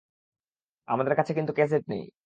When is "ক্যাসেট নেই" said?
1.57-2.03